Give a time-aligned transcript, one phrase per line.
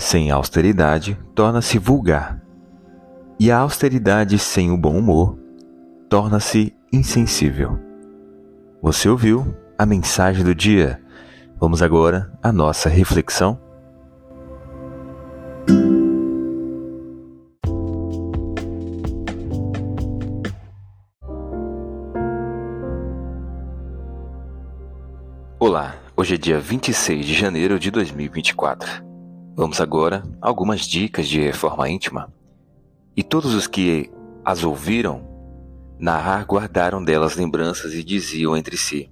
[0.00, 2.40] sem austeridade torna-se vulgar,
[3.38, 5.38] e a austeridade sem o bom humor
[6.08, 7.78] torna-se insensível.
[8.82, 11.00] Você ouviu a mensagem do dia.
[11.60, 13.60] Vamos agora à nossa reflexão.
[25.58, 29.09] Olá, hoje é dia 26 de janeiro de 2024.
[29.60, 32.32] Vamos agora a algumas dicas de reforma íntima.
[33.14, 34.10] E todos os que
[34.42, 35.20] as ouviram
[35.98, 39.10] narrar guardaram delas lembranças e diziam entre si: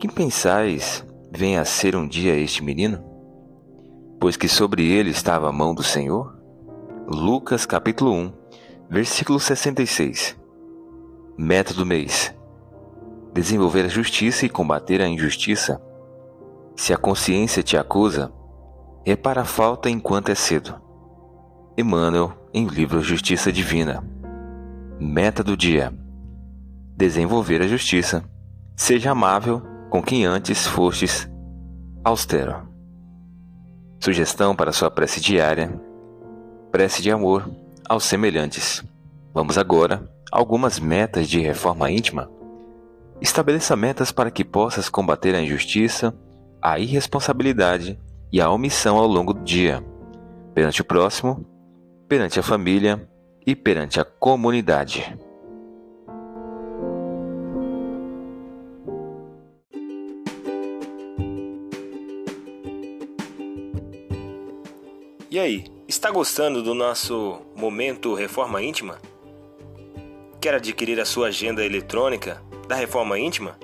[0.00, 3.00] Que pensais venha a ser um dia este menino?
[4.18, 6.36] Pois que sobre ele estava a mão do Senhor?
[7.06, 8.32] Lucas capítulo 1,
[8.90, 10.36] versículo 66.
[11.38, 12.34] Meta do mês:
[13.32, 15.80] Desenvolver a justiça e combater a injustiça.
[16.74, 18.32] Se a consciência te acusa,
[19.04, 20.80] Repara a falta enquanto é cedo.
[21.76, 24.04] Emmanuel, em livro Justiça Divina.
[25.00, 25.92] Meta do dia:
[26.96, 28.22] desenvolver a justiça.
[28.76, 31.28] Seja amável com quem antes fostes
[32.04, 32.68] austero.
[33.98, 35.80] Sugestão para sua prece diária:
[36.70, 37.50] prece de amor
[37.88, 38.84] aos semelhantes.
[39.34, 42.30] Vamos agora a algumas metas de reforma íntima.
[43.20, 46.14] Estabeleça metas para que possas combater a injustiça,
[46.62, 47.98] a irresponsabilidade
[48.32, 49.84] e a omissão ao longo do dia,
[50.54, 51.44] perante o próximo,
[52.08, 53.06] perante a família
[53.46, 55.14] e perante a comunidade.
[65.30, 68.98] E aí, está gostando do nosso momento Reforma Íntima?
[70.40, 73.58] Quer adquirir a sua agenda eletrônica da Reforma Íntima?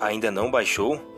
[0.00, 1.17] Ainda não baixou?